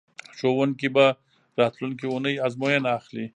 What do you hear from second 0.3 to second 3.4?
ښوونکي به راتلونکې اونۍ ازموینه اخلي.